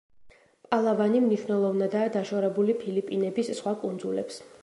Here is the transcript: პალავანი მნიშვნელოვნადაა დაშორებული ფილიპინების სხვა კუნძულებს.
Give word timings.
პალავანი 0.69 1.19
მნიშვნელოვნადაა 1.25 2.09
დაშორებული 2.17 2.77
ფილიპინების 2.81 3.55
სხვა 3.59 3.77
კუნძულებს. 3.85 4.43